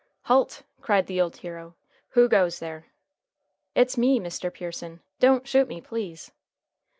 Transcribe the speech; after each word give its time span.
"Halt!" 0.23 0.63
cried 0.81 1.05
the 1.05 1.21
old 1.21 1.35
hero. 1.37 1.75
"Who 2.13 2.27
goes 2.27 2.57
there?" 2.57 2.87
"It's 3.75 3.99
me, 3.99 4.19
Mr. 4.19 4.51
Pearson. 4.51 4.99
Don't 5.19 5.47
shoot 5.47 5.67
me, 5.67 5.79
please." 5.79 6.31